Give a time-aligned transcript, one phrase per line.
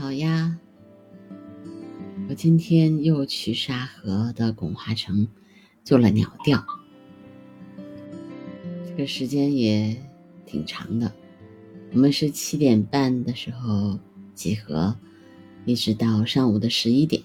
[0.00, 0.58] 好呀！
[2.26, 5.28] 我今天又去沙河的拱华城
[5.84, 6.64] 做了鸟调，
[8.86, 9.94] 这个时间也
[10.46, 11.12] 挺长的。
[11.92, 14.00] 我们是七点半的时候
[14.34, 14.96] 集合，
[15.66, 17.22] 一直到上午的十一点。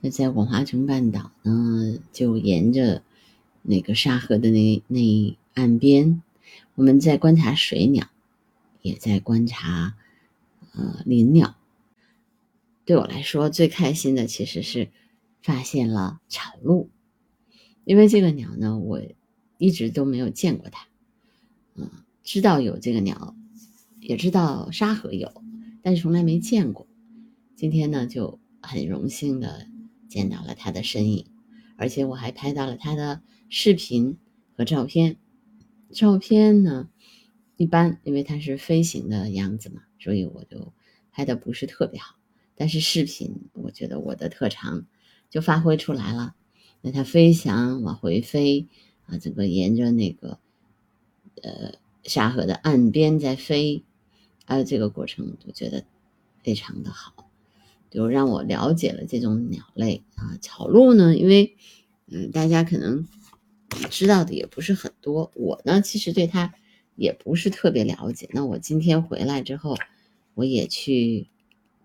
[0.00, 3.02] 那在巩华城半岛呢，就沿着
[3.60, 6.22] 那个沙河的那那岸边，
[6.76, 8.06] 我们在观察水鸟，
[8.80, 9.96] 也在观察。
[10.78, 11.56] 呃，林鸟
[12.84, 14.92] 对我来说最开心的其实是
[15.42, 16.88] 发现了草鹭，
[17.84, 19.02] 因为这个鸟呢，我
[19.58, 20.86] 一直都没有见过它。
[21.74, 21.90] 嗯，
[22.22, 23.34] 知道有这个鸟，
[24.00, 25.42] 也知道沙河有，
[25.82, 26.86] 但是从来没见过。
[27.56, 29.66] 今天呢，就很荣幸的
[30.08, 31.26] 见到了它的身影，
[31.76, 34.16] 而且我还拍到了它的视频
[34.56, 35.16] 和照片。
[35.90, 36.88] 照片呢？
[37.56, 40.72] 一般，因为它是飞行的样子嘛，所以我就
[41.10, 42.16] 拍的不是特别好。
[42.54, 44.86] 但是视频，我觉得我的特长
[45.30, 46.34] 就发挥出来了。
[46.80, 48.66] 那它飞翔往回飞
[49.06, 50.38] 啊，整个沿着那个
[51.42, 53.84] 呃沙河的岸边在飞，
[54.44, 55.84] 还啊，这个过程我觉得
[56.42, 57.30] 非常的好，
[57.90, 60.36] 就让我了解了这种鸟类啊。
[60.40, 61.56] 草鹭呢，因为
[62.06, 63.06] 嗯大家可能
[63.90, 66.54] 知道的也不是很多，我呢其实对它。
[66.98, 68.28] 也不是特别了解。
[68.32, 69.78] 那我今天回来之后，
[70.34, 71.28] 我也去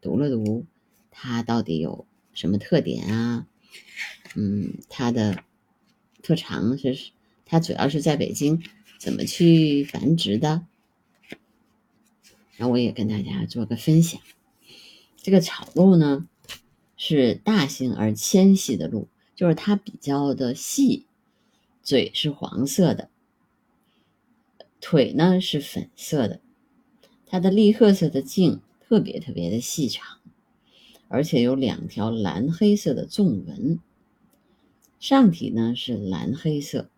[0.00, 0.64] 读了读，
[1.10, 3.46] 它到底有什么特点啊？
[4.34, 5.44] 嗯，它的
[6.22, 7.10] 特长是，
[7.44, 8.62] 它主要是在北京
[8.98, 10.66] 怎么去繁殖的？
[12.56, 14.18] 那我也跟大家做个分享。
[15.18, 16.26] 这个草鹿呢，
[16.96, 21.04] 是大型而纤细的鹿，就是它比较的细，
[21.82, 23.10] 嘴是黄色的。
[24.82, 26.40] 腿呢是粉色的，
[27.24, 30.18] 它的栗褐色的颈特别特别的细长，
[31.06, 33.78] 而且有两条蓝黑色的纵纹。
[34.98, 36.90] 上体呢是蓝黑色，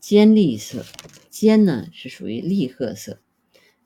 [0.00, 0.84] 尖栗色，
[1.28, 3.20] 尖呢是属于栗褐色。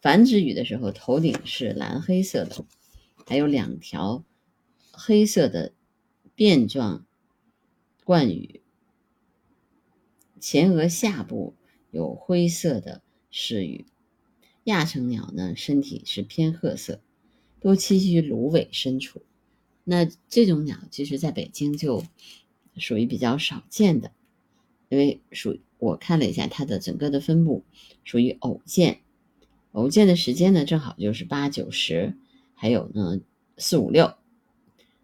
[0.01, 2.65] 繁殖羽的时候，头顶是蓝黑色的，
[3.27, 4.25] 还有两条
[4.93, 5.73] 黑色的
[6.37, 7.05] 辫状
[8.05, 8.63] 冠羽，
[10.39, 11.55] 前额下部。
[11.95, 13.87] 有灰色的饰羽，
[14.65, 17.01] 亚成鸟呢，身体是偏褐色，
[17.61, 19.23] 多栖息于芦苇深处。
[19.85, 22.03] 那这种鸟其实在北京就
[22.77, 24.11] 属于比较少见的，
[24.89, 27.63] 因为属我看了一下它的整个的分布，
[28.03, 28.99] 属于偶见。
[29.71, 32.17] 偶见的时间呢，正好就是八九十，
[32.55, 33.21] 还有呢
[33.57, 34.15] 四五六，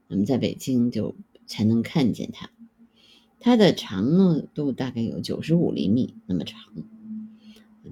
[0.08, 1.14] 那么在北京就
[1.46, 2.50] 才能看见它。
[3.40, 6.60] 它的长度大概有九十五厘米那么长，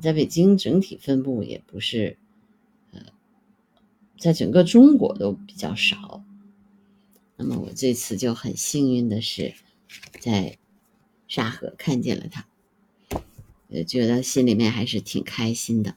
[0.02, 2.18] 在北京整体分布也不是，
[2.92, 3.00] 呃，
[4.18, 6.22] 在整个中国都比较少。
[7.36, 9.54] 那么我这次就很幸运的是，
[10.20, 10.58] 在
[11.28, 12.46] 沙河看见了它，
[13.68, 15.96] 也，觉得心里面还是挺开心的，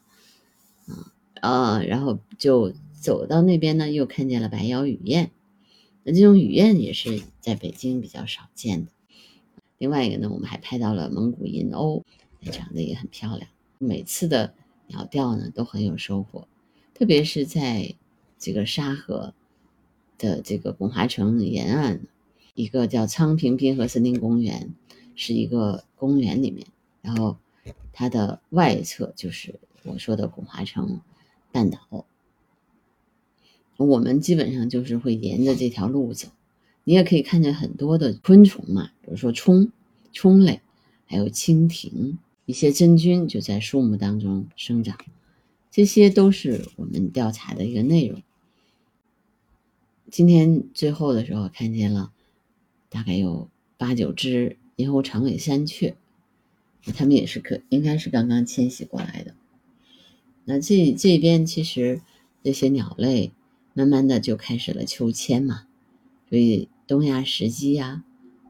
[0.88, 5.32] 啊啊，然后就走到那边呢，又看见了白腰雨燕，
[6.04, 8.92] 那这种雨燕也是在北京比较少见的。
[9.82, 12.04] 另外一个呢，我们还拍到了蒙古银鸥，
[12.52, 13.50] 长得也很漂亮。
[13.80, 14.54] 每次的
[14.86, 16.48] 鸟调呢都很有收获，
[16.94, 17.96] 特别是在
[18.38, 19.34] 这个沙河
[20.20, 22.02] 的这个拱华城沿岸，
[22.54, 24.76] 一个叫昌平滨河森林公园，
[25.16, 26.68] 是一个公园里面，
[27.02, 27.38] 然后
[27.92, 31.02] 它的外侧就是我说的拱华城
[31.52, 32.06] 半岛。
[33.78, 36.28] 我们基本上就是会沿着这条路走。
[36.92, 39.72] 你也可以看见很多的昆虫嘛，比如说虫、
[40.12, 40.60] 虫类，
[41.06, 44.98] 还有蜻蜓，一些真菌就在树木当中生长，
[45.72, 48.22] 这些都是我们调查的一个内容。
[50.10, 52.12] 今天最后的时候看见了，
[52.90, 53.48] 大概有
[53.78, 55.96] 八九只银喉长尾山雀，
[56.94, 59.34] 它们也是可应该是刚刚迁徙过来的。
[60.44, 62.02] 那这这边其实
[62.44, 63.32] 这些鸟类
[63.74, 65.68] 慢慢的就开始了秋迁嘛。
[66.30, 68.04] 所以东亚石鸡呀，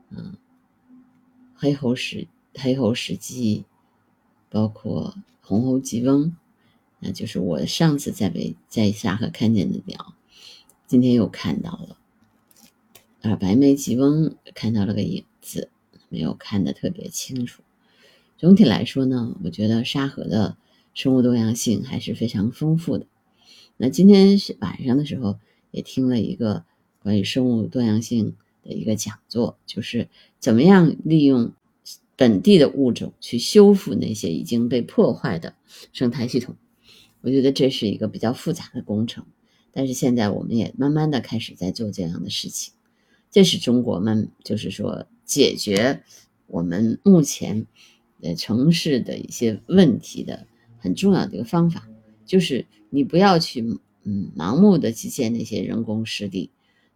[0.10, 0.36] 嗯，
[1.54, 3.66] 黑喉石黑喉石鸡，
[4.50, 6.36] 包括红喉吉翁，
[6.98, 10.16] 那就是我上次在北在沙河看见的鸟，
[10.88, 12.00] 今天又看到了。
[13.22, 15.70] 啊，白眉吉翁看到了个影子，
[16.10, 17.62] 没有看得特别清楚。
[18.40, 20.58] 总体来说呢，我觉得沙河的
[20.96, 23.06] 生物多样性还是非常丰富的。
[23.78, 25.38] 那今天是晚上的时候
[25.70, 26.66] 也听了一个。
[27.02, 30.08] 关于生物多样性的一个讲座，就是
[30.40, 31.52] 怎么样利用
[32.16, 35.56] 本地的物种去修复那些已经被破坏的
[35.92, 36.56] 生态系统。
[37.22, 39.26] 我觉得这是一个比较复杂的工程，
[39.72, 42.74] 但是现在我们也慢慢的开始在做这样的事情，
[43.30, 46.04] 这是中国们就是说解决
[46.48, 47.66] 我们目前
[48.22, 50.48] 呃城市的一些问题的
[50.80, 51.88] 很重要的一个方法，
[52.26, 53.62] 就是你不要去
[54.04, 56.50] 嗯盲目的去建那些人工湿地，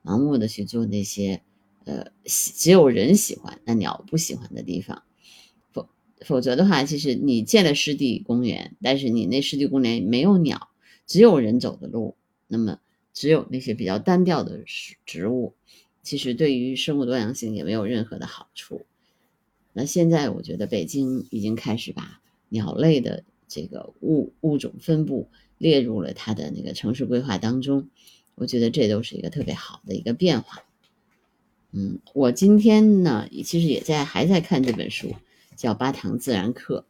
[0.06, 1.42] 盲目的去做那些
[1.86, 5.04] 呃只有人喜欢那鸟不喜欢的地方。
[5.72, 5.90] 否
[6.22, 10.70] 否则的话，其实你建了湿地公园，但是你那湿地公园没有鸟，
[11.08, 12.16] 只有人走的路，
[12.48, 12.80] 那么
[13.14, 14.64] 只有那些比较单调的
[15.06, 15.56] 植物，
[16.04, 18.86] 其实对于生物多样性也没有任何的好处。
[19.74, 27.90] 那现在我觉得北京已经开始把鸟类的这个物物种分布列入了它的那个城市规划当中，
[28.36, 30.64] 我觉得这都是一个特别好的一个变化。
[31.72, 35.14] 嗯，我今天呢，其实也在还在看这本书。
[35.58, 36.84] 叫八堂自然课，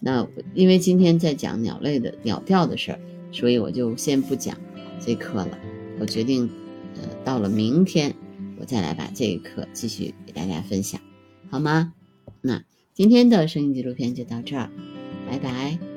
[0.00, 3.00] 那因为今天在讲鸟类的鸟调的事儿，
[3.30, 4.58] 所以我就先不讲
[4.98, 5.58] 这课了。
[6.00, 6.48] 我决定，
[6.94, 8.16] 呃，到了明天
[8.58, 10.98] 我再来把这一课继续给大家分享，
[11.50, 11.92] 好吗？
[12.40, 12.64] 那
[12.94, 14.70] 今天的声音纪录片就到这儿，
[15.28, 15.95] 拜拜。